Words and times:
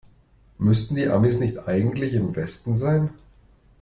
Müssten 0.57 0.95
die 0.95 1.07
Amis 1.07 1.39
nicht 1.39 1.67
eigentlich 1.67 2.15
im 2.15 2.35
Westen 2.35 2.75
sein? 2.75 3.11